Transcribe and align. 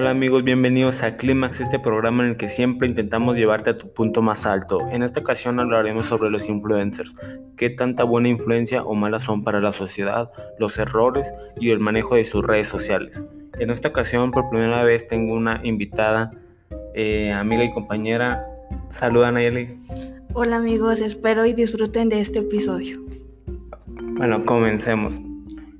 Hola 0.00 0.10
amigos, 0.10 0.44
bienvenidos 0.44 1.02
a 1.02 1.16
Clímax, 1.16 1.60
este 1.60 1.80
programa 1.80 2.22
en 2.22 2.30
el 2.30 2.36
que 2.36 2.48
siempre 2.48 2.86
intentamos 2.86 3.36
llevarte 3.36 3.70
a 3.70 3.78
tu 3.78 3.92
punto 3.92 4.22
más 4.22 4.46
alto. 4.46 4.86
En 4.92 5.02
esta 5.02 5.18
ocasión 5.18 5.58
hablaremos 5.58 6.06
sobre 6.06 6.30
los 6.30 6.48
influencers, 6.48 7.16
qué 7.56 7.68
tanta 7.68 8.04
buena 8.04 8.28
influencia 8.28 8.84
o 8.84 8.94
mala 8.94 9.18
son 9.18 9.42
para 9.42 9.60
la 9.60 9.72
sociedad, 9.72 10.30
los 10.60 10.78
errores 10.78 11.34
y 11.60 11.70
el 11.70 11.80
manejo 11.80 12.14
de 12.14 12.24
sus 12.24 12.46
redes 12.46 12.68
sociales. 12.68 13.24
En 13.58 13.70
esta 13.70 13.88
ocasión 13.88 14.30
por 14.30 14.48
primera 14.50 14.84
vez 14.84 15.08
tengo 15.08 15.34
una 15.34 15.60
invitada, 15.64 16.30
eh, 16.94 17.32
amiga 17.32 17.64
y 17.64 17.72
compañera. 17.72 18.46
Saluda 18.90 19.32
Nayeli. 19.32 19.80
Hola 20.32 20.58
amigos, 20.58 21.00
espero 21.00 21.44
y 21.44 21.54
disfruten 21.54 22.08
de 22.08 22.20
este 22.20 22.38
episodio. 22.38 23.04
Bueno, 23.86 24.44
comencemos. 24.44 25.20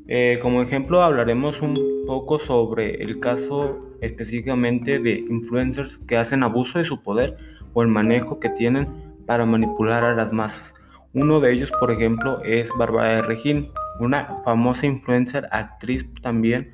Eh, 0.09 0.41
como 0.43 0.61
ejemplo 0.61 1.03
hablaremos 1.03 1.62
un 1.62 1.98
poco 2.09 2.39
sobre 2.39 3.03
el 3.03 3.21
caso 3.21 3.79
específicamente 4.01 4.98
de 4.98 5.19
influencers 5.29 5.98
que 5.98 6.17
hacen 6.17 6.43
abuso 6.43 6.79
de 6.79 6.87
su 6.87 7.03
poder 7.03 7.37
o 7.75 7.83
el 7.83 7.89
manejo 7.89 8.41
que 8.41 8.48
tienen 8.48 8.89
para 9.27 9.45
manipular 9.45 10.03
a 10.05 10.15
las 10.15 10.33
masas. 10.33 10.73
Uno 11.12 11.39
de 11.39 11.53
ellos, 11.53 11.71
por 11.79 11.91
ejemplo, 11.91 12.43
es 12.45 12.73
Bárbara 12.79 13.17
de 13.17 13.23
Regín, 13.23 13.69
una 14.01 14.41
famosa 14.43 14.87
influencer, 14.87 15.48
actriz 15.53 16.09
también, 16.23 16.73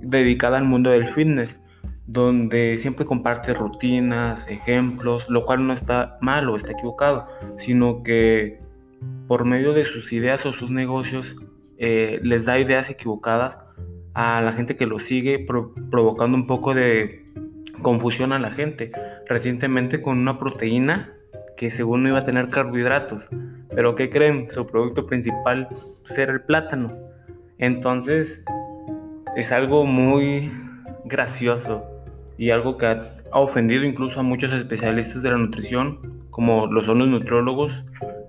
dedicada 0.00 0.56
al 0.56 0.64
mundo 0.64 0.88
del 0.88 1.06
fitness, 1.06 1.60
donde 2.06 2.78
siempre 2.78 3.04
comparte 3.04 3.52
rutinas, 3.52 4.48
ejemplos, 4.48 5.28
lo 5.28 5.44
cual 5.44 5.66
no 5.66 5.74
está 5.74 6.16
mal 6.22 6.48
o 6.48 6.56
está 6.56 6.72
equivocado, 6.72 7.26
sino 7.56 8.02
que 8.02 8.62
por 9.28 9.44
medio 9.44 9.74
de 9.74 9.84
sus 9.84 10.10
ideas 10.14 10.46
o 10.46 10.54
sus 10.54 10.70
negocios 10.70 11.36
eh, 11.76 12.18
les 12.22 12.46
da 12.46 12.58
ideas 12.58 12.88
equivocadas 12.88 13.58
a 14.14 14.40
la 14.40 14.52
gente 14.52 14.76
que 14.76 14.86
lo 14.86 14.98
sigue, 14.98 15.38
provocando 15.90 16.36
un 16.36 16.46
poco 16.46 16.74
de 16.74 17.24
confusión 17.82 18.32
a 18.32 18.38
la 18.38 18.50
gente. 18.50 18.92
Recientemente 19.26 20.02
con 20.02 20.18
una 20.18 20.38
proteína 20.38 21.12
que 21.56 21.70
según 21.70 22.02
no 22.02 22.08
iba 22.08 22.18
a 22.18 22.24
tener 22.24 22.48
carbohidratos, 22.48 23.28
pero 23.74 23.94
¿qué 23.94 24.08
creen? 24.08 24.48
Su 24.48 24.66
producto 24.66 25.06
principal 25.06 25.68
pues, 26.02 26.18
era 26.18 26.32
el 26.32 26.40
plátano. 26.40 26.90
Entonces 27.58 28.42
es 29.36 29.52
algo 29.52 29.84
muy 29.84 30.50
gracioso 31.04 31.84
y 32.38 32.50
algo 32.50 32.78
que 32.78 32.86
ha 32.86 33.14
ofendido 33.32 33.84
incluso 33.84 34.20
a 34.20 34.22
muchos 34.22 34.52
especialistas 34.52 35.22
de 35.22 35.30
la 35.30 35.36
nutrición, 35.36 36.24
como 36.30 36.66
lo 36.66 36.80
son 36.82 37.00
los 37.00 37.08
nutriólogos, 37.08 37.84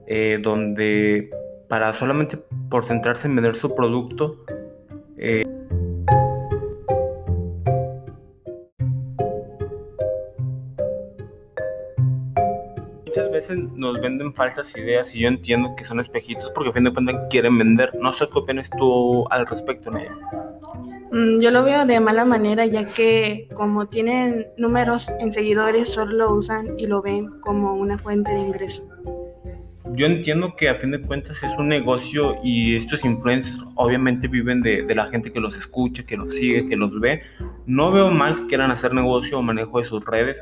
eh, 0.08 0.38
donde 0.42 1.30
para 1.70 1.94
solamente 1.94 2.38
por 2.70 2.84
centrarse 2.84 3.30
en 3.30 3.36
vender 3.36 3.56
su 3.56 3.74
producto. 3.74 4.44
Eh, 5.18 5.46
veces 13.42 13.58
nos 13.76 14.00
venden 14.00 14.34
falsas 14.34 14.76
ideas 14.78 15.16
y 15.16 15.22
yo 15.22 15.28
entiendo 15.28 15.76
que 15.76 15.84
son 15.84 16.00
espejitos 16.00 16.52
porque 16.54 16.70
a 16.70 16.74
fin 16.74 16.84
de 16.84 16.94
cuentas 16.94 17.16
quieren 17.30 17.58
vender. 17.58 17.92
No 18.00 18.12
sé 18.12 18.28
qué 18.32 18.40
opinas 18.40 18.70
tú 18.78 19.26
al 19.30 19.48
respecto, 19.48 19.90
Naya. 19.92 20.16
Mm, 21.12 21.40
yo 21.40 21.52
lo 21.52 21.64
veo 21.64 21.86
de 21.86 22.00
mala 22.00 22.24
manera 22.26 22.66
ya 22.66 22.86
que 22.88 23.50
como 23.54 23.88
tienen 23.88 24.48
números 24.58 25.08
en 25.20 25.34
seguidores 25.34 25.90
solo 25.90 26.14
lo 26.14 26.34
usan 26.34 26.80
y 26.80 26.88
lo 26.88 27.02
ven 27.02 27.40
como 27.42 27.74
una 27.74 27.98
fuente 27.98 28.32
de 28.32 28.40
ingreso 28.40 28.84
yo 29.94 30.06
entiendo 30.06 30.56
que 30.56 30.70
a 30.70 30.76
fin 30.76 30.92
de 30.92 31.02
cuentas 31.02 31.44
es 31.44 31.54
un 31.58 31.68
negocio 31.68 32.38
y 32.44 32.76
estos 32.76 33.04
influencers 33.04 33.66
obviamente 33.76 34.28
viven 34.28 34.62
de, 34.62 34.86
la 34.96 35.08
gente 35.08 35.32
que 35.32 35.40
los 35.40 35.58
escucha, 35.58 36.06
que 36.06 36.18
los 36.18 36.36
sigue, 36.36 36.68
que 36.68 36.76
los 36.76 37.00
ve. 37.00 37.22
No 37.66 37.92
veo 37.92 38.10
mal 38.12 38.36
que 38.36 38.48
quieran 38.48 38.72
hacer 38.72 38.94
negocio 38.94 39.40
o 39.40 39.42
manejo 39.42 39.80
de 39.80 39.84
sus 39.84 40.06
redes. 40.06 40.42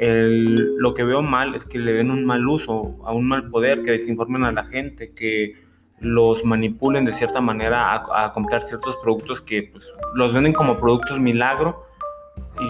Lo 0.00 0.94
que 0.94 1.04
veo 1.04 1.20
mal 1.20 1.54
es 1.54 1.66
que 1.66 1.78
le 1.78 1.92
den 1.92 2.10
un 2.10 2.24
mal 2.24 2.48
uso, 2.48 2.96
a 3.04 3.12
un 3.12 3.28
mal 3.28 3.50
poder, 3.50 3.82
que 3.82 3.90
desinformen 3.90 4.44
a 4.44 4.52
la 4.52 4.64
gente, 4.64 5.12
que 5.12 5.56
los 6.00 6.44
manipulen 6.44 7.04
de 7.04 7.12
cierta 7.12 7.40
manera 7.40 7.94
a, 7.94 8.32
comprar 8.32 8.62
ciertos 8.62 8.96
productos 9.02 9.42
que 9.42 9.64
pues, 9.64 9.92
los 10.14 10.32
venden 10.32 10.54
como 10.54 10.78
productos 10.78 11.20
milagro 11.20 11.84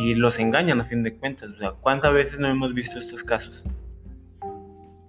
y 0.03 0.15
los 0.15 0.41
engañan 0.41 0.81
a 0.81 0.85
fin 0.85 1.05
de 1.05 1.15
cuentas. 1.15 1.51
O 1.51 1.57
sea, 1.57 1.73
¿cuántas 1.81 2.13
veces 2.13 2.41
no 2.41 2.49
hemos 2.49 2.75
visto 2.75 2.99
estos 2.99 3.23
casos? 3.23 3.67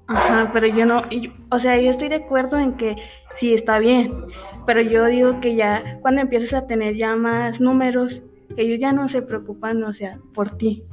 Ajá, 0.07 0.51
pero 0.53 0.67
yo 0.67 0.85
no, 0.85 1.01
o 1.49 1.59
sea, 1.59 1.79
yo 1.79 1.89
estoy 1.89 2.09
de 2.09 2.15
acuerdo 2.15 2.59
en 2.59 2.73
que 2.73 2.97
sí 3.37 3.53
está 3.53 3.79
bien, 3.79 4.25
pero 4.67 4.81
yo 4.81 5.05
digo 5.05 5.39
que 5.39 5.55
ya 5.55 5.99
cuando 6.01 6.21
empiezas 6.21 6.53
a 6.53 6.67
tener 6.67 6.95
ya 6.95 7.15
más 7.15 7.61
números, 7.61 8.21
ellos 8.57 8.79
ya 8.79 8.91
no 8.91 9.07
se 9.07 9.21
preocupan, 9.21 9.83
o 9.83 9.93
sea, 9.93 10.19
por 10.33 10.51
ti. 10.51 10.83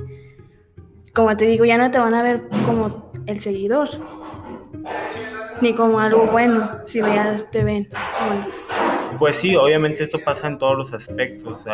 Como 1.15 1.37
te 1.37 1.47
digo, 1.47 1.65
ya 1.65 1.79
no 1.79 1.91
te 1.91 1.99
van 1.99 2.15
a 2.15 2.23
ver 2.23 2.43
como 2.67 3.13
el 3.27 3.39
seguidor, 3.41 3.89
ni 5.61 5.75
como 5.75 6.01
algo 6.01 6.27
bueno, 6.27 6.71
si 6.87 7.01
ya 7.01 7.37
te 7.51 7.65
ven. 7.65 7.89
Pues 9.19 9.37
sí, 9.37 9.57
obviamente 9.57 10.03
esto 10.03 10.19
pasa 10.25 10.47
en 10.47 10.59
todos 10.59 10.77
los 10.77 10.93
aspectos, 10.93 11.67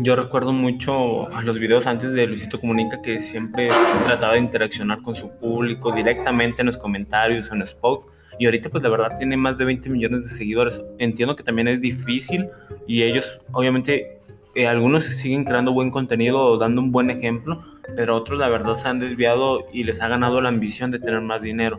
yo 0.00 0.14
recuerdo 0.14 0.52
mucho 0.52 1.28
a 1.34 1.42
los 1.42 1.58
videos 1.58 1.88
antes 1.88 2.12
de 2.12 2.26
Luisito 2.26 2.60
Comunica 2.60 3.02
que 3.02 3.18
siempre 3.18 3.68
trataba 4.04 4.34
de 4.34 4.38
interaccionar 4.38 5.02
con 5.02 5.16
su 5.16 5.28
público 5.40 5.90
directamente 5.90 6.62
en 6.62 6.66
los 6.66 6.78
comentarios, 6.78 7.50
en 7.50 7.58
los 7.58 7.74
posts. 7.74 8.06
Y 8.38 8.44
ahorita 8.44 8.70
pues 8.70 8.84
la 8.84 8.90
verdad 8.90 9.16
tiene 9.18 9.36
más 9.36 9.58
de 9.58 9.64
20 9.64 9.90
millones 9.90 10.22
de 10.22 10.28
seguidores. 10.28 10.80
Entiendo 10.98 11.34
que 11.34 11.42
también 11.42 11.66
es 11.66 11.80
difícil 11.80 12.48
y 12.86 13.02
ellos 13.02 13.40
obviamente 13.50 14.20
eh, 14.54 14.68
algunos 14.68 15.04
siguen 15.04 15.44
creando 15.44 15.72
buen 15.72 15.90
contenido 15.90 16.38
o 16.38 16.58
dando 16.58 16.80
un 16.80 16.92
buen 16.92 17.10
ejemplo, 17.10 17.60
pero 17.96 18.16
otros 18.16 18.38
la 18.38 18.48
verdad 18.48 18.74
se 18.74 18.88
han 18.88 18.98
desviado 18.98 19.66
y 19.72 19.84
les 19.84 20.00
ha 20.00 20.08
ganado 20.08 20.40
la 20.40 20.48
ambición 20.48 20.90
de 20.90 20.98
tener 20.98 21.20
más 21.20 21.42
dinero. 21.42 21.78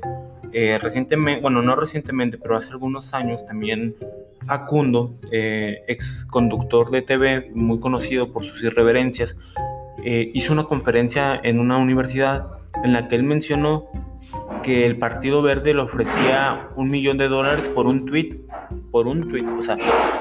Eh, 0.52 0.80
recientemente, 0.82 1.42
bueno, 1.42 1.62
no 1.62 1.76
recientemente, 1.76 2.38
pero 2.38 2.58
hace 2.58 2.72
algunos 2.72 3.14
años 3.14 3.46
también 3.46 3.96
Facundo, 4.46 5.12
eh, 5.32 5.84
ex 5.88 6.26
conductor 6.26 6.90
de 6.90 7.02
TV, 7.02 7.52
muy 7.54 7.80
conocido 7.80 8.32
por 8.32 8.46
sus 8.46 8.64
irreverencias, 8.64 9.38
eh, 10.04 10.32
hizo 10.34 10.54
una 10.54 10.64
conferencia 10.64 11.40
en 11.44 11.60
una 11.60 11.78
universidad 11.78 12.48
en 12.84 12.94
la 12.94 13.08
que 13.08 13.16
él 13.16 13.24
mencionó 13.24 13.90
que 14.64 14.86
el 14.86 14.98
Partido 14.98 15.42
Verde 15.42 15.74
le 15.74 15.82
ofrecía 15.82 16.70
un 16.76 16.90
millón 16.90 17.18
de 17.18 17.28
dólares 17.28 17.68
por 17.68 17.86
un 17.86 18.06
tweet, 18.06 18.40
por 18.92 19.08
un 19.08 19.30
tweet, 19.30 19.46
o 19.46 19.62
sea, 19.62 19.78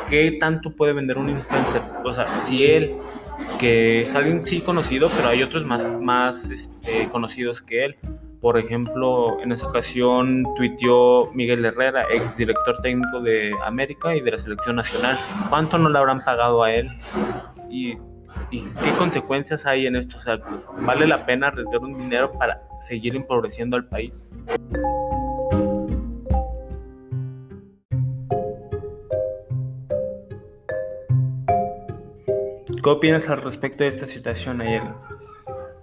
¿qué 0.08 0.32
tanto 0.32 0.70
puede 0.74 0.92
vender 0.92 1.18
un 1.18 1.30
influencer? 1.30 1.82
O 2.04 2.10
sea, 2.10 2.36
si 2.36 2.66
él, 2.66 2.96
que 3.58 4.00
es 4.00 4.14
alguien 4.14 4.46
sí 4.46 4.60
conocido, 4.60 5.10
pero 5.16 5.28
hay 5.28 5.42
otros 5.42 5.64
más, 5.64 5.92
más 6.00 6.50
este, 6.50 7.08
conocidos 7.10 7.62
que 7.62 7.84
él, 7.84 7.96
por 8.40 8.56
ejemplo, 8.56 9.40
en 9.42 9.50
esa 9.50 9.66
ocasión 9.66 10.44
tuiteó 10.54 11.30
Miguel 11.32 11.64
Herrera, 11.64 12.06
ex 12.08 12.36
director 12.36 12.80
técnico 12.80 13.20
de 13.20 13.52
América 13.64 14.14
y 14.14 14.20
de 14.20 14.30
la 14.30 14.38
selección 14.38 14.76
nacional. 14.76 15.18
¿Cuánto 15.50 15.76
no 15.76 15.88
le 15.88 15.98
habrán 15.98 16.24
pagado 16.24 16.62
a 16.62 16.72
él? 16.72 16.88
¿Y, 17.68 17.96
qué 18.50 18.92
consecuencias 18.96 19.66
hay 19.66 19.86
en 19.86 19.96
estos 19.96 20.28
actos? 20.28 20.68
¿Vale 20.80 21.06
la 21.08 21.26
pena 21.26 21.48
arriesgar 21.48 21.80
un 21.80 21.98
dinero 21.98 22.32
para 22.38 22.62
seguir 22.78 23.16
empobreciendo 23.16 23.76
al 23.76 23.86
país? 23.86 24.22
¿Qué 32.88 32.92
opinas 32.92 33.28
al 33.28 33.42
respecto 33.42 33.84
de 33.84 33.90
esta 33.90 34.06
situación, 34.06 34.62
Ayala? 34.62 34.96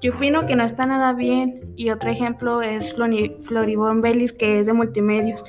Yo 0.02 0.16
opino 0.16 0.48
que 0.48 0.56
no 0.56 0.64
está 0.64 0.88
nada 0.88 1.14
bien. 1.14 1.62
Y 1.76 1.92
otro 1.92 2.10
ejemplo 2.10 2.64
es 2.64 2.96
Floribón 2.96 4.02
Bellis, 4.02 4.34
que 4.34 4.60
es 4.60 4.66
de 4.66 4.74
multimedios 4.74 5.44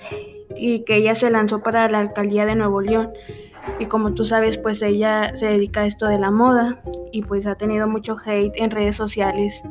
y 0.55 0.81
que 0.81 0.97
ella 0.97 1.15
se 1.15 1.31
lanzó 1.31 1.63
para 1.63 1.89
la 1.89 2.01
alcaldía 2.01 2.45
de 2.45 2.57
Nuevo 2.57 2.83
León. 2.83 3.11
Y 3.79 3.87
como 3.87 4.13
tú 4.13 4.27
sabes, 4.27 4.59
pues 4.59 4.83
ella 4.83 5.35
se 5.35 5.47
dedica 5.47 5.81
a 5.81 5.87
esto 5.87 6.05
de 6.05 6.19
la 6.19 6.31
moda 6.31 6.83
y 7.11 7.23
pues 7.23 7.47
ha 7.47 7.55
tenido 7.55 7.89
mucho 7.89 8.19
hate 8.23 8.53
en 8.57 8.71
redes 8.71 8.97
sociales. 8.97 9.63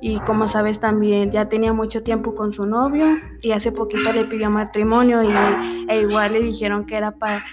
Y 0.00 0.20
como 0.20 0.48
sabes 0.48 0.80
también 0.80 1.30
ya 1.30 1.50
tenía 1.50 1.74
mucho 1.74 2.02
tiempo 2.02 2.34
con 2.34 2.54
su 2.54 2.64
novio 2.64 3.18
y 3.42 3.52
hace 3.52 3.72
poquito 3.72 4.10
le 4.10 4.24
pidió 4.24 4.48
matrimonio 4.48 5.22
y 5.22 5.28
e 5.86 6.00
igual 6.00 6.32
le 6.32 6.40
dijeron 6.40 6.86
que 6.86 6.96
era 6.96 7.10
para, 7.10 7.44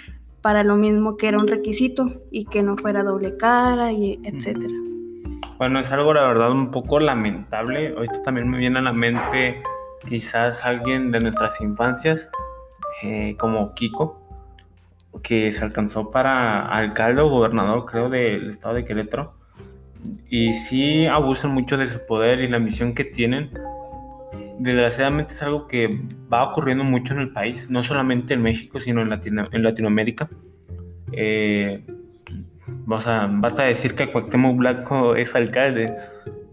para 0.42 0.64
lo 0.64 0.76
mismo 0.76 1.18
que 1.18 1.28
era 1.28 1.38
un 1.38 1.48
requisito 1.48 2.22
y 2.32 2.46
que 2.46 2.64
no 2.64 2.78
fuera 2.78 3.04
doble 3.04 3.38
cara 3.38 3.92
y 3.92 4.20
etcétera. 4.24 4.74
Bueno, 5.58 5.80
es 5.80 5.92
algo 5.92 6.14
la 6.14 6.24
verdad 6.28 6.52
un 6.52 6.72
poco 6.72 7.00
lamentable. 7.00 7.94
Ahorita 7.96 8.22
también 8.24 8.50
me 8.50 8.58
viene 8.58 8.80
a 8.80 8.84
la 8.84 8.94
mente 8.94 9.64
quizás 10.08 10.64
alguien 10.64 11.12
de 11.12 11.20
nuestras 11.20 11.60
infancias, 11.62 12.30
eh, 13.02 13.36
como 13.40 13.74
Kiko, 13.74 14.22
que 15.24 15.52
se 15.52 15.64
alcanzó 15.64 16.12
para 16.12 16.68
alcalde 16.68 17.22
o 17.22 17.30
gobernador, 17.30 17.86
creo, 17.86 18.10
del 18.10 18.50
estado 18.50 18.76
de 18.76 18.86
Querétaro. 18.86 19.34
Y 20.30 20.54
sí 20.54 21.08
abusan 21.08 21.52
mucho 21.52 21.78
de 21.78 21.88
su 21.88 22.06
poder 22.06 22.40
y 22.40 22.48
la 22.48 22.60
misión 22.60 22.94
que 22.94 23.04
tienen. 23.04 23.52
Desgraciadamente 24.60 25.34
es 25.34 25.44
algo 25.44 25.68
que 25.68 26.02
va 26.32 26.44
ocurriendo 26.44 26.84
mucho 26.84 27.14
en 27.14 27.20
el 27.20 27.32
país, 27.32 27.70
no 27.70 27.84
solamente 27.84 28.34
en 28.34 28.42
México, 28.42 28.80
sino 28.80 29.02
en, 29.02 29.10
Latinoamérica. 29.64 30.30
Eh, 31.12 31.84
O 32.90 33.00
sea, 33.00 33.28
basta 33.30 33.64
decir 33.64 33.96
que 33.96 34.12
Cuauhtémoc 34.12 34.58
Blanco 34.58 35.16
es 35.16 35.36
alcalde, 35.36 35.94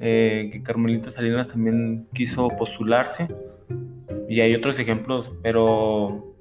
eh, 0.00 0.50
que 0.52 0.62
Carmelita 0.62 1.10
Salinas 1.10 1.48
también 1.48 2.06
quiso 2.12 2.48
postularse, 2.48 3.28
y 4.28 4.40
hay 4.40 4.54
otros 4.54 4.78
ejemplos, 4.78 5.32
pero 5.42 6.34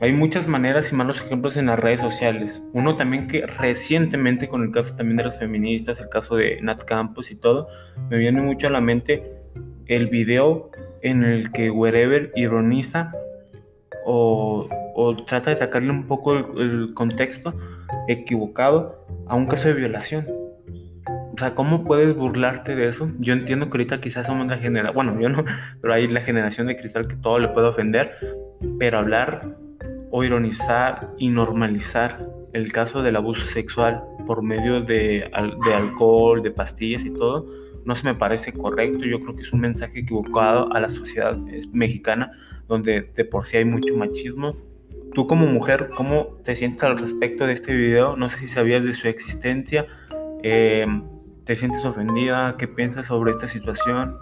hay 0.00 0.12
muchas 0.12 0.46
maneras 0.46 0.92
y 0.92 0.96
malos 0.96 1.22
ejemplos 1.22 1.56
en 1.56 1.66
las 1.66 1.78
redes 1.78 2.00
sociales. 2.00 2.62
Uno 2.72 2.96
también 2.96 3.26
que 3.26 3.46
recientemente, 3.46 4.48
con 4.48 4.62
el 4.62 4.70
caso 4.70 4.94
también 4.94 5.16
de 5.16 5.24
las 5.24 5.38
feministas, 5.38 5.98
el 6.00 6.08
caso 6.08 6.36
de 6.36 6.60
Nat 6.62 6.84
Campos 6.84 7.30
y 7.30 7.36
todo, 7.36 7.68
me 8.10 8.18
viene 8.18 8.40
mucho 8.40 8.68
a 8.68 8.70
la 8.70 8.80
mente 8.80 9.37
el 9.88 10.06
video 10.06 10.70
en 11.02 11.24
el 11.24 11.50
que 11.50 11.70
Wherever 11.70 12.32
ironiza 12.36 13.12
o, 14.04 14.68
trata 15.26 15.50
de 15.50 15.56
sacarle 15.56 15.90
un 15.90 16.06
poco 16.06 16.34
el, 16.34 16.92
contexto 16.94 17.54
equivocado 18.08 19.06
a 19.26 19.34
un 19.34 19.46
caso 19.46 19.68
de 19.68 19.74
violación. 19.74 20.26
O 21.06 21.38
sea, 21.38 21.54
¿cómo 21.54 21.84
puedes 21.84 22.16
burlarte 22.16 22.74
de 22.74 22.88
eso? 22.88 23.10
Yo 23.18 23.32
entiendo 23.32 23.66
que 23.66 23.76
ahorita 23.76 24.00
quizás 24.00 24.26
somos 24.26 24.46
la 24.48 24.56
generación, 24.56 24.94
bueno, 24.94 25.20
yo 25.20 25.28
no, 25.28 25.44
pero 25.80 25.94
hay 25.94 26.08
la 26.08 26.20
generación 26.20 26.66
de 26.66 26.76
cristal 26.76 27.06
que 27.06 27.16
todo 27.16 27.38
le 27.38 27.48
puede 27.48 27.68
ofender, 27.68 28.12
pero 28.78 28.98
hablar 28.98 29.56
o 30.10 30.24
ironizar 30.24 31.10
y 31.18 31.28
normalizar 31.28 32.26
el 32.52 32.72
caso 32.72 33.02
del 33.02 33.16
abuso 33.16 33.46
sexual 33.46 34.02
por 34.26 34.42
medio 34.42 34.80
de, 34.80 35.30
de 35.64 35.74
alcohol, 35.74 36.42
de 36.42 36.50
pastillas 36.50 37.04
y 37.04 37.10
todo, 37.10 37.57
no 37.84 37.94
se 37.94 38.04
me 38.04 38.14
parece 38.14 38.52
correcto. 38.52 39.04
Yo 39.04 39.20
creo 39.20 39.34
que 39.34 39.42
es 39.42 39.52
un 39.52 39.60
mensaje 39.60 40.00
equivocado 40.00 40.72
a 40.72 40.80
la 40.80 40.88
sociedad 40.88 41.36
mexicana, 41.72 42.32
donde 42.68 43.10
de 43.14 43.24
por 43.24 43.46
sí 43.46 43.56
hay 43.56 43.64
mucho 43.64 43.96
machismo. 43.96 44.56
Tú 45.14 45.26
como 45.26 45.46
mujer, 45.46 45.90
¿cómo 45.96 46.36
te 46.44 46.54
sientes 46.54 46.82
al 46.84 46.98
respecto 46.98 47.46
de 47.46 47.52
este 47.52 47.74
video? 47.74 48.16
No 48.16 48.28
sé 48.28 48.38
si 48.38 48.46
sabías 48.46 48.84
de 48.84 48.92
su 48.92 49.08
existencia. 49.08 49.86
Eh, 50.42 50.86
¿Te 51.44 51.56
sientes 51.56 51.84
ofendida? 51.84 52.56
¿Qué 52.58 52.68
piensas 52.68 53.06
sobre 53.06 53.30
esta 53.30 53.46
situación? 53.46 54.18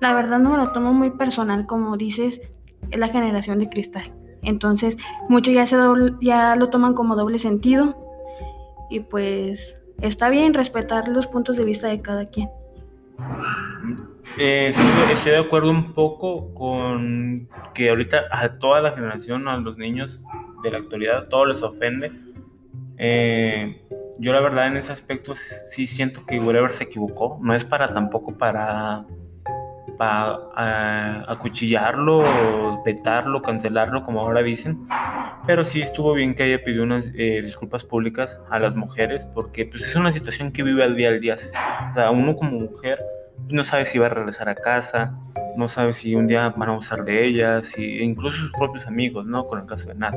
La 0.00 0.14
verdad 0.14 0.38
no 0.38 0.50
me 0.50 0.56
lo 0.56 0.72
tomo 0.72 0.92
muy 0.92 1.10
personal, 1.10 1.66
como 1.66 1.96
dices, 1.96 2.40
es 2.90 2.98
la 2.98 3.08
generación 3.08 3.58
de 3.58 3.68
cristal. 3.68 4.12
Entonces, 4.42 4.96
muchos 5.28 5.52
ya, 5.52 5.64
ya 6.20 6.56
lo 6.56 6.70
toman 6.70 6.94
como 6.94 7.16
doble 7.16 7.38
sentido 7.38 7.96
y 8.90 9.00
pues 9.00 9.79
está 10.02 10.28
bien 10.28 10.54
respetar 10.54 11.08
los 11.08 11.26
puntos 11.26 11.56
de 11.56 11.64
vista 11.64 11.88
de 11.88 12.00
cada 12.00 12.26
quien. 12.26 12.48
Eh, 14.38 14.72
estoy, 15.12 15.32
de 15.32 15.38
acuerdo 15.38 15.70
un 15.70 15.92
poco 15.92 16.54
con 16.54 17.48
que 17.74 17.90
ahorita 17.90 18.22
a 18.30 18.58
toda 18.58 18.80
la 18.80 18.92
generación, 18.92 19.48
a 19.48 19.56
los 19.58 19.76
niños 19.76 20.22
de 20.62 20.70
la 20.70 20.78
actualidad, 20.78 21.28
todo 21.28 21.46
les 21.46 21.62
ofende. 21.62 22.12
Eh, 22.96 23.82
yo 24.18 24.32
la 24.32 24.40
verdad 24.40 24.66
en 24.66 24.76
ese 24.76 24.92
aspecto 24.92 25.34
sí 25.34 25.86
siento 25.86 26.24
que 26.26 26.38
Whatever 26.38 26.70
se 26.70 26.84
equivocó. 26.84 27.38
No 27.42 27.54
es 27.54 27.64
para 27.64 27.92
tampoco 27.92 28.36
para, 28.36 29.06
para 30.00 31.30
acuchillarlo, 31.30 32.24
petarlo, 32.86 33.42
cancelarlo, 33.42 34.02
como 34.02 34.20
ahora 34.20 34.42
dicen. 34.42 34.88
Pero 35.46 35.62
sí 35.62 35.82
estuvo 35.82 36.14
bien 36.14 36.34
que 36.34 36.44
haya 36.44 36.64
pedido 36.64 36.84
unas 36.84 37.04
eh, 37.14 37.42
disculpas 37.42 37.84
públicas 37.84 38.40
a 38.48 38.58
las 38.58 38.74
mujeres, 38.74 39.26
porque 39.26 39.66
pues 39.66 39.86
es 39.86 39.94
una 39.96 40.10
situación 40.10 40.52
que 40.52 40.62
vive 40.62 40.82
al 40.84 40.96
día 40.96 41.08
al 41.10 41.20
día. 41.20 41.34
O 41.34 41.94
sea, 41.94 42.10
uno 42.12 42.34
como 42.34 42.52
mujer 42.52 42.98
no 43.50 43.62
sabe 43.62 43.84
si 43.84 43.98
va 43.98 44.06
a 44.06 44.08
regresar 44.08 44.48
a 44.48 44.54
casa, 44.54 45.18
no 45.58 45.68
sabe 45.68 45.92
si 45.92 46.14
un 46.14 46.26
día 46.26 46.48
van 46.48 46.70
a 46.70 46.78
usar 46.78 47.04
de 47.04 47.26
ellas, 47.26 47.76
y 47.76 48.02
incluso 48.02 48.38
sus 48.38 48.52
propios 48.52 48.86
amigos, 48.86 49.26
¿no? 49.26 49.46
Con 49.46 49.60
el 49.60 49.66
caso 49.66 49.90
de 49.90 49.96
Nat. 49.96 50.14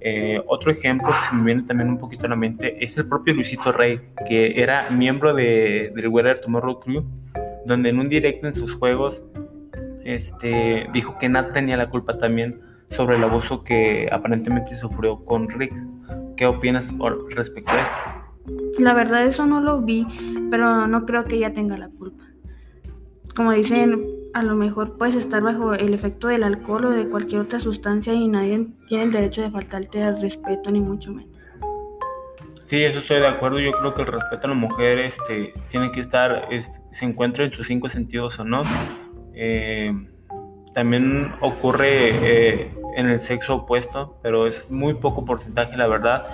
Eh, 0.00 0.40
otro 0.46 0.70
ejemplo 0.72 1.08
que 1.08 1.26
se 1.26 1.34
me 1.34 1.44
viene 1.44 1.64
también 1.64 1.90
un 1.90 1.98
poquito 1.98 2.24
a 2.24 2.28
la 2.30 2.36
mente 2.36 2.82
es 2.82 2.96
el 2.96 3.06
propio 3.06 3.34
Luisito 3.34 3.72
Rey, 3.72 4.00
que 4.26 4.62
era 4.62 4.88
miembro 4.88 5.34
de, 5.34 5.92
del 5.94 6.08
Weather 6.08 6.38
Tomorrow 6.38 6.80
Crew, 6.80 7.04
donde 7.68 7.90
en 7.90 8.00
un 8.00 8.08
directo 8.08 8.48
en 8.48 8.54
sus 8.54 8.74
juegos 8.74 9.22
este, 10.04 10.88
dijo 10.92 11.18
que 11.18 11.28
Nat 11.28 11.52
tenía 11.52 11.76
la 11.76 11.90
culpa 11.90 12.14
también 12.14 12.60
sobre 12.88 13.16
el 13.16 13.24
abuso 13.24 13.62
que 13.62 14.08
aparentemente 14.10 14.74
sufrió 14.74 15.24
con 15.24 15.48
Rix. 15.48 15.86
¿Qué 16.36 16.46
opinas 16.46 16.94
respecto 17.30 17.70
a 17.70 17.82
esto? 17.82 17.94
La 18.78 18.94
verdad 18.94 19.26
eso 19.26 19.44
no 19.44 19.60
lo 19.60 19.82
vi, 19.82 20.06
pero 20.50 20.86
no 20.86 21.04
creo 21.04 21.24
que 21.26 21.36
ella 21.36 21.52
tenga 21.52 21.76
la 21.76 21.90
culpa. 21.90 22.24
Como 23.36 23.52
dicen, 23.52 24.00
a 24.32 24.42
lo 24.42 24.54
mejor 24.54 24.96
puedes 24.96 25.14
estar 25.14 25.42
bajo 25.42 25.74
el 25.74 25.92
efecto 25.92 26.28
del 26.28 26.44
alcohol 26.44 26.86
o 26.86 26.90
de 26.90 27.08
cualquier 27.08 27.42
otra 27.42 27.60
sustancia 27.60 28.14
y 28.14 28.28
nadie 28.28 28.66
tiene 28.88 29.04
el 29.04 29.12
derecho 29.12 29.42
de 29.42 29.50
faltarte 29.50 30.02
al 30.02 30.20
respeto, 30.20 30.70
ni 30.70 30.80
mucho 30.80 31.12
menos. 31.12 31.37
Sí, 32.68 32.84
eso 32.84 32.98
estoy 32.98 33.20
de 33.20 33.26
acuerdo. 33.26 33.60
Yo 33.60 33.72
creo 33.72 33.94
que 33.94 34.02
el 34.02 34.08
respeto 34.08 34.46
a 34.46 34.50
la 34.50 34.54
mujer 34.54 34.98
este, 34.98 35.54
tiene 35.68 35.90
que 35.90 36.00
estar, 36.00 36.46
se 36.90 37.04
encuentra 37.06 37.46
en 37.46 37.50
sus 37.50 37.66
cinco 37.66 37.88
sentidos 37.88 38.38
o 38.40 38.44
no. 38.44 38.62
Eh, 39.32 39.90
también 40.74 41.32
ocurre 41.40 41.88
eh, 41.88 42.74
en 42.94 43.08
el 43.08 43.20
sexo 43.20 43.54
opuesto, 43.54 44.18
pero 44.22 44.46
es 44.46 44.70
muy 44.70 44.92
poco 44.92 45.24
porcentaje, 45.24 45.78
la 45.78 45.86
verdad. 45.86 46.26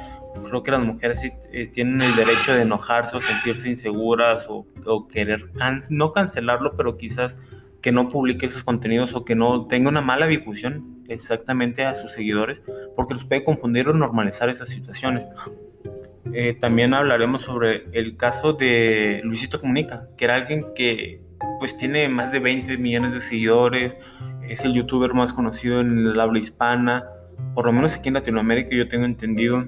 Creo 0.49 0.65
que 0.65 0.73
las 0.73 0.83
mujeres 0.83 1.21
sí 1.21 1.31
eh, 1.53 1.69
tienen 1.69 2.03
el 2.03 2.17
derecho 2.17 2.53
de 2.53 2.63
enojarse 2.63 3.17
o 3.17 3.21
sentirse 3.21 3.69
inseguras 3.71 4.47
o, 4.49 4.67
o 4.87 5.07
querer, 5.07 5.53
no 5.91 6.13
cancelarlo, 6.13 6.77
pero 6.77 6.97
quizás 6.97 7.37
que 7.81 7.93
no 7.93 8.09
publique 8.09 8.49
sus 8.49 8.65
contenidos 8.65 9.15
o 9.15 9.25
que 9.25 9.37
no 9.37 9.69
tenga 9.69 9.89
una 9.89 10.01
mala 10.01 10.27
difusión 10.27 11.05
exactamente 11.07 11.85
a 11.85 11.95
sus 11.95 12.11
seguidores, 12.11 12.61
porque 12.97 13.15
los 13.15 13.25
puede 13.25 13.45
confundir 13.45 13.89
o 13.89 13.95
normalizar 13.95 14.49
esas 14.49 14.69
situaciones. 14.69 15.29
Eh, 16.37 16.53
también 16.53 16.95
hablaremos 16.95 17.43
sobre 17.43 17.85
el 17.93 18.17
caso 18.17 18.55
de 18.55 19.21
Luisito 19.23 19.61
Comunica, 19.61 20.09
que 20.17 20.25
era 20.25 20.35
alguien 20.35 20.67
que 20.75 21.21
pues 21.61 21.77
tiene 21.77 22.09
más 22.09 22.33
de 22.33 22.41
20 22.41 22.77
millones 22.77 23.13
de 23.13 23.21
seguidores, 23.21 23.97
es 24.43 24.65
el 24.65 24.73
youtuber 24.73 25.15
más 25.15 25.33
conocido 25.33 25.81
en 25.81 26.09
el 26.09 26.19
habla 26.19 26.41
hispana, 26.41 27.05
por 27.55 27.67
lo 27.67 27.73
menos 27.73 27.95
aquí 27.95 28.09
en 28.09 28.15
Latinoamérica 28.15 28.75
yo 28.75 28.89
tengo 28.89 29.05
entendido. 29.05 29.65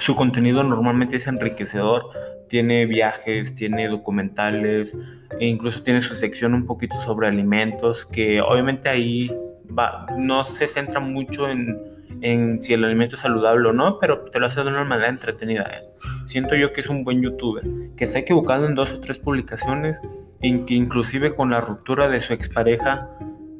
Su 0.00 0.16
contenido 0.16 0.64
normalmente 0.64 1.14
es 1.14 1.28
enriquecedor, 1.28 2.10
tiene 2.48 2.86
viajes, 2.86 3.54
tiene 3.54 3.86
documentales, 3.86 4.98
e 5.38 5.46
incluso 5.46 5.84
tiene 5.84 6.02
su 6.02 6.16
sección 6.16 6.54
un 6.54 6.66
poquito 6.66 7.00
sobre 7.02 7.28
alimentos, 7.28 8.04
que 8.04 8.40
obviamente 8.40 8.88
ahí 8.88 9.30
va, 9.66 10.06
no 10.16 10.42
se 10.42 10.66
centra 10.66 10.98
mucho 10.98 11.48
en, 11.48 11.93
en, 12.20 12.62
si 12.62 12.72
el 12.74 12.84
alimento 12.84 13.16
es 13.16 13.22
saludable 13.22 13.68
o 13.68 13.72
no, 13.72 13.98
pero 13.98 14.20
te 14.30 14.38
lo 14.38 14.46
hace 14.46 14.62
de 14.62 14.68
una 14.68 14.84
manera 14.84 15.08
entretenida. 15.08 15.62
¿eh? 15.64 15.88
Siento 16.24 16.54
yo 16.54 16.72
que 16.72 16.80
es 16.80 16.88
un 16.88 17.04
buen 17.04 17.22
youtuber, 17.22 17.64
que 17.96 18.06
se 18.06 18.18
ha 18.18 18.20
equivocado 18.22 18.66
en 18.66 18.74
dos 18.74 18.92
o 18.92 19.00
tres 19.00 19.18
publicaciones, 19.18 20.00
en 20.40 20.66
que 20.66 20.74
inclusive 20.74 21.34
con 21.34 21.50
la 21.50 21.60
ruptura 21.60 22.08
de 22.08 22.20
su 22.20 22.32
expareja 22.32 23.08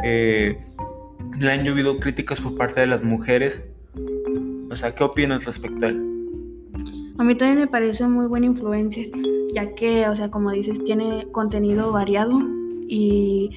eh, 0.03 0.59
le 1.41 1.53
han 1.53 1.65
llovido 1.65 1.99
críticas 1.99 2.41
por 2.41 2.57
parte 2.57 2.81
de 2.81 2.87
las 2.87 3.03
mujeres. 3.03 3.67
O 4.71 4.77
sea, 4.77 4.95
¿qué 4.95 5.05
opinas 5.05 5.45
respecto 5.45 5.87
a 5.87 5.89
él? 5.91 6.15
A 7.17 7.23
mí 7.23 7.37
también 7.37 7.59
me 7.59 7.67
parece 7.69 8.07
muy 8.07 8.27
buena 8.27 8.47
influencia, 8.47 9.05
ya 9.55 9.75
que, 9.75 10.09
o 10.09 10.17
sea, 10.17 10.31
como 10.31 10.51
dices, 10.51 10.83
tiene 10.85 11.29
contenido 11.31 11.93
variado 11.93 12.41
y 12.89 13.51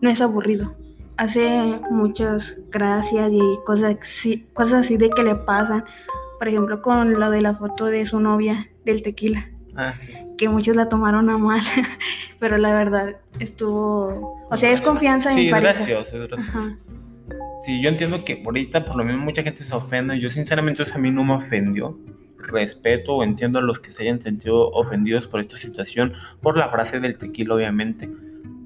no 0.00 0.10
es 0.10 0.20
aburrido. 0.20 0.74
Hace 1.16 1.80
muchas 1.90 2.56
gracias 2.70 3.30
y 3.32 3.40
cosas, 3.64 3.96
cosas 4.52 4.84
así 4.84 4.96
de 4.96 5.10
que 5.10 5.22
le 5.22 5.34
pasan. 5.34 5.84
Por 6.38 6.48
ejemplo, 6.48 6.82
con 6.82 7.18
lo 7.18 7.30
de 7.30 7.40
la 7.40 7.54
foto 7.54 7.86
de 7.86 8.04
su 8.06 8.20
novia 8.20 8.68
del 8.84 9.02
tequila. 9.02 9.50
Ah, 9.76 9.94
sí. 9.94 10.12
Que 10.36 10.48
muchos 10.48 10.76
la 10.76 10.88
tomaron 10.88 11.30
a 11.30 11.38
mal, 11.38 11.62
pero 12.38 12.58
la 12.58 12.74
verdad 12.74 13.16
estuvo... 13.38 14.44
O 14.50 14.56
sea, 14.56 14.70
es 14.70 14.80
confianza 14.80 15.30
en 15.30 15.38
sí, 15.38 15.50
pareja. 15.50 15.72
gracioso, 15.74 16.22
es 16.22 16.28
gracioso. 16.28 16.76
Sí, 17.60 17.80
yo 17.80 17.88
entiendo 17.88 18.24
que 18.24 18.42
ahorita 18.44 18.84
por 18.84 18.96
lo 18.96 19.04
menos 19.04 19.22
mucha 19.22 19.42
gente 19.42 19.64
se 19.64 19.74
ofende. 19.74 20.18
Yo 20.20 20.30
sinceramente 20.30 20.82
eso 20.82 20.94
a 20.94 20.98
mí 20.98 21.10
no 21.10 21.24
me 21.24 21.34
ofendió 21.34 21.98
respeto 22.46 23.14
o 23.14 23.24
entiendo 23.24 23.58
a 23.58 23.62
los 23.62 23.80
que 23.80 23.90
se 23.90 24.02
hayan 24.02 24.20
sentido 24.20 24.70
ofendidos 24.70 25.26
por 25.26 25.40
esta 25.40 25.56
situación, 25.56 26.12
por 26.40 26.56
la 26.56 26.68
frase 26.68 27.00
del 27.00 27.16
tequila 27.16 27.54
obviamente, 27.54 28.08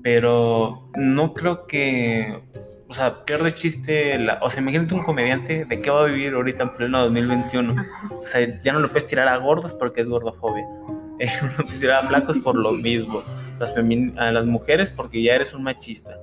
pero 0.02 0.90
no 0.96 1.34
creo 1.34 1.66
que, 1.66 2.42
o 2.88 2.92
sea, 2.92 3.24
pierde 3.24 3.54
chiste, 3.54 4.18
la, 4.18 4.38
o 4.42 4.50
sea, 4.50 4.62
imagínate 4.62 4.94
un 4.94 5.02
comediante 5.02 5.64
de 5.64 5.80
qué 5.80 5.90
va 5.90 6.02
a 6.02 6.06
vivir 6.06 6.34
ahorita 6.34 6.62
en 6.64 6.74
pleno 6.74 7.00
2021, 7.00 7.74
o 8.10 8.26
sea, 8.26 8.60
ya 8.60 8.72
no 8.72 8.80
lo 8.80 8.88
puedes 8.88 9.06
tirar 9.06 9.28
a 9.28 9.36
gordos 9.36 9.72
porque 9.72 10.02
es 10.02 10.08
gordofobia, 10.08 10.64
no 11.42 11.48
lo 11.58 11.64
puedes 11.64 11.80
tirar 11.80 12.04
a 12.04 12.08
flacos 12.08 12.38
por 12.38 12.56
lo 12.56 12.72
mismo, 12.72 13.22
las 13.58 13.72
a 14.16 14.30
las 14.30 14.46
mujeres 14.46 14.90
porque 14.90 15.22
ya 15.22 15.34
eres 15.34 15.52
un 15.54 15.64
machista, 15.64 16.18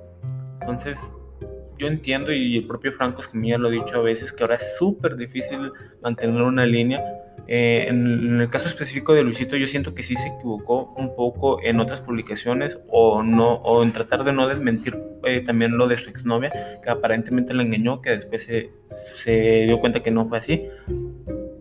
entonces 0.60 1.14
yo 1.78 1.86
entiendo 1.86 2.32
y 2.32 2.56
el 2.56 2.66
propio 2.66 2.92
Franco 2.92 3.20
Escamilla 3.20 3.58
lo 3.58 3.68
ha 3.68 3.70
dicho 3.70 3.96
a 3.96 4.02
veces 4.02 4.32
que 4.32 4.42
ahora 4.42 4.56
es 4.56 4.76
súper 4.78 5.16
difícil 5.16 5.72
mantener 6.02 6.40
una 6.40 6.64
línea 6.64 7.02
eh, 7.48 7.86
en, 7.88 8.40
el 8.40 8.48
caso 8.48 8.68
específico 8.68 9.14
de 9.14 9.22
Luisito, 9.22 9.56
yo 9.56 9.66
siento 9.66 9.94
que 9.94 10.02
sí 10.02 10.16
se 10.16 10.28
equivocó 10.28 10.92
un 10.96 11.14
poco 11.14 11.62
en 11.62 11.78
otras 11.80 12.00
publicaciones 12.00 12.80
o 12.88 13.22
no 13.22 13.54
o 13.54 13.82
en 13.82 13.92
tratar 13.92 14.24
de 14.24 14.32
no 14.32 14.48
desmentir 14.48 14.98
eh, 15.24 15.42
también 15.42 15.76
lo 15.76 15.86
de 15.86 15.96
su 15.96 16.10
exnovia, 16.10 16.52
que 16.82 16.90
aparentemente 16.90 17.54
la 17.54 17.62
engañó, 17.62 18.00
que 18.00 18.10
después 18.10 18.44
se, 18.44 18.70
se, 18.88 19.64
dio 19.66 19.78
cuenta 19.78 20.00
que 20.00 20.10
no 20.10 20.26
fue 20.26 20.38
así. 20.38 20.68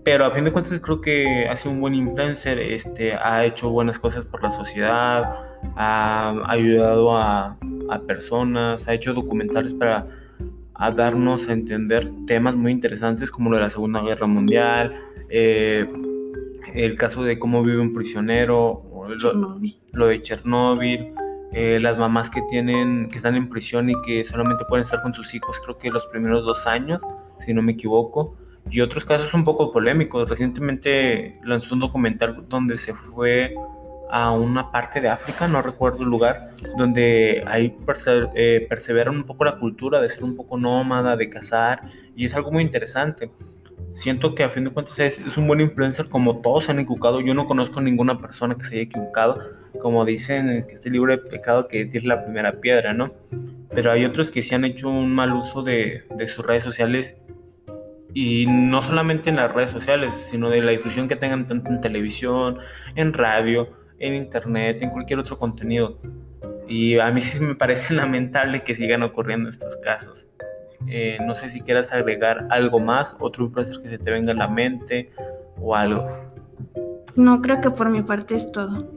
pero 0.03 0.25
a 0.25 0.31
fin 0.31 0.43
de 0.43 0.51
cuentas 0.51 0.79
creo 0.79 1.01
que 1.01 1.47
ha 1.49 1.55
sido 1.55 1.73
un 1.73 1.81
buen 1.81 1.93
influencer, 1.93 2.59
este, 2.59 3.13
ha 3.13 3.45
hecho 3.45 3.69
buenas 3.69 3.99
cosas 3.99 4.25
por 4.25 4.43
la 4.43 4.49
sociedad, 4.49 5.35
ha 5.75 6.43
ayudado 6.47 7.15
a, 7.15 7.57
a 7.89 7.99
personas, 8.01 8.87
ha 8.87 8.93
hecho 8.93 9.13
documentales 9.13 9.73
para 9.73 10.07
a 10.75 10.91
darnos 10.91 11.49
a 11.49 11.53
entender 11.53 12.09
temas 12.27 12.55
muy 12.55 12.71
interesantes 12.71 13.31
como 13.31 13.49
lo 13.49 13.57
de 13.57 13.63
la 13.63 13.69
Segunda 13.69 14.01
Guerra 14.01 14.27
Mundial, 14.27 14.93
eh, 15.29 15.87
el 16.73 16.95
caso 16.97 17.23
de 17.23 17.39
cómo 17.39 17.63
vive 17.63 17.79
un 17.79 17.93
prisionero, 17.93 18.83
lo, 19.07 19.59
lo 19.93 20.07
de 20.07 20.21
Chernóbil, 20.21 21.13
eh, 21.53 21.79
las 21.79 21.97
mamás 21.97 22.29
que 22.29 22.41
tienen, 22.49 23.07
que 23.09 23.17
están 23.17 23.35
en 23.35 23.49
prisión 23.49 23.89
y 23.89 23.93
que 24.01 24.23
solamente 24.25 24.65
pueden 24.67 24.83
estar 24.83 25.01
con 25.01 25.13
sus 25.13 25.33
hijos, 25.33 25.59
creo 25.63 25.77
que 25.77 25.89
los 25.89 26.05
primeros 26.07 26.43
dos 26.43 26.67
años, 26.67 27.01
si 27.39 27.53
no 27.53 27.61
me 27.61 27.73
equivoco, 27.73 28.35
y 28.69 28.81
otros 28.81 29.05
casos 29.05 29.33
un 29.33 29.43
poco 29.43 29.71
polémicos. 29.71 30.27
Recientemente 30.29 31.39
lanzó 31.43 31.75
un 31.75 31.81
documental 31.81 32.45
donde 32.49 32.77
se 32.77 32.93
fue 32.93 33.55
a 34.09 34.31
una 34.31 34.71
parte 34.71 35.01
de 35.01 35.09
África, 35.09 35.47
no 35.47 35.61
recuerdo 35.61 36.03
el 36.03 36.09
lugar, 36.09 36.51
donde 36.77 37.43
ahí 37.47 37.75
eh, 38.35 38.65
perseveran 38.69 39.15
un 39.15 39.23
poco 39.23 39.45
la 39.45 39.57
cultura 39.57 39.99
de 39.99 40.09
ser 40.09 40.23
un 40.23 40.35
poco 40.35 40.57
nómada, 40.57 41.15
de 41.15 41.29
cazar, 41.29 41.81
y 42.15 42.25
es 42.25 42.35
algo 42.35 42.51
muy 42.51 42.63
interesante. 42.63 43.31
Siento 43.93 44.35
que 44.35 44.43
a 44.43 44.49
fin 44.49 44.65
de 44.65 44.71
cuentas 44.71 44.99
es, 44.99 45.37
un 45.37 45.47
buen 45.47 45.61
influencer 45.61 46.09
como 46.09 46.41
todos 46.41 46.65
se 46.65 46.71
han 46.71 46.79
equivocado. 46.79 47.21
Yo 47.21 47.33
no 47.33 47.45
conozco 47.45 47.79
ninguna 47.79 48.19
persona 48.19 48.55
que 48.55 48.65
se 48.65 48.75
haya 48.75 48.83
equivocado, 48.83 49.39
como 49.79 50.03
dicen 50.03 50.65
que 50.67 50.73
este 50.73 50.89
libro 50.89 51.13
de 51.13 51.19
pecado 51.19 51.67
que 51.69 51.85
tire 51.85 52.05
la 52.05 52.23
primera 52.23 52.59
piedra, 52.59 52.93
¿no? 52.93 53.13
Pero 53.69 53.91
hay 53.91 54.03
otros 54.03 54.31
que 54.31 54.41
sí 54.41 54.53
han 54.53 54.65
hecho 54.65 54.89
un 54.89 55.13
mal 55.13 55.33
uso 55.33 55.63
de, 55.63 56.03
de 56.17 56.27
sus 56.27 56.45
redes 56.45 56.63
sociales 56.63 57.25
y 58.13 58.45
no 58.47 58.81
solamente 58.81 59.29
en 59.29 59.37
las 59.37 59.53
redes 59.53 59.71
sociales, 59.71 60.15
sino 60.15 60.49
de 60.49 60.61
la 60.61 60.71
difusión 60.71 61.07
que 61.07 61.15
tengan 61.15 61.47
tanto 61.47 61.69
en 61.69 61.81
televisión, 61.81 62.57
en 62.95 63.13
radio, 63.13 63.69
en 63.99 64.13
internet, 64.13 64.81
en 64.81 64.89
cualquier 64.89 65.19
otro 65.19 65.37
contenido. 65.37 65.97
Y 66.67 66.97
a 66.99 67.11
mí 67.11 67.19
sí 67.21 67.39
me 67.39 67.55
parece 67.55 67.93
lamentable 67.93 68.63
que 68.63 68.75
sigan 68.75 69.03
ocurriendo 69.03 69.49
estos 69.49 69.77
casos. 69.77 70.31
Eh, 70.87 71.17
no 71.25 71.33
sé 71.35 71.49
si 71.49 71.61
quieras 71.61 71.91
agregar 71.93 72.47
algo 72.51 72.79
más, 72.79 73.15
otro 73.19 73.45
influencer 73.45 73.81
que 73.81 73.89
se 73.89 73.97
te 73.97 74.11
venga 74.11 74.33
a 74.33 74.35
la 74.35 74.47
mente 74.47 75.11
o 75.59 75.75
algo. 75.75 76.07
No, 77.15 77.41
creo 77.41 77.61
que 77.61 77.69
por 77.71 77.89
mi 77.89 78.01
parte 78.01 78.35
es 78.35 78.51
todo. 78.51 78.87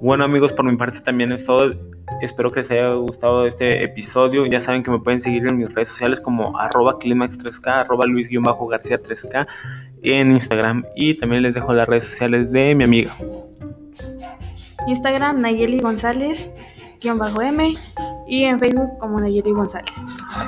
Bueno 0.00 0.24
amigos, 0.24 0.52
por 0.52 0.64
mi 0.64 0.76
parte 0.76 1.00
también 1.00 1.30
es 1.32 1.46
todo. 1.46 1.74
Espero 2.22 2.52
que 2.52 2.60
les 2.60 2.70
haya 2.70 2.94
gustado 2.94 3.46
este 3.46 3.82
episodio. 3.82 4.46
Ya 4.46 4.60
saben 4.60 4.84
que 4.84 4.92
me 4.92 5.00
pueden 5.00 5.20
seguir 5.20 5.44
en 5.48 5.56
mis 5.56 5.74
redes 5.74 5.88
sociales 5.88 6.20
como 6.20 6.56
arroba 6.56 7.00
climax3k, 7.00 7.80
arroba 7.80 8.06
luis-garcía 8.06 9.02
3k 9.02 9.46
en 10.02 10.30
Instagram. 10.30 10.84
Y 10.94 11.14
también 11.14 11.42
les 11.42 11.52
dejo 11.52 11.74
las 11.74 11.88
redes 11.88 12.04
sociales 12.04 12.52
de 12.52 12.76
mi 12.76 12.84
amiga. 12.84 13.10
Instagram 14.86 15.40
Nayeli 15.40 15.80
González, 15.80 16.48
bajo 17.16 17.42
M 17.42 17.74
y 18.28 18.44
en 18.44 18.60
Facebook 18.60 18.98
como 18.98 19.20
Nayeli 19.20 19.50
González. 19.50 19.92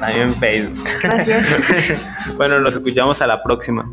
También 0.00 0.28
en 0.28 0.34
Facebook. 0.34 0.88
Gracias. 1.02 2.36
bueno, 2.36 2.60
nos 2.60 2.74
escuchamos 2.74 3.20
a 3.20 3.26
la 3.26 3.42
próxima. 3.42 3.84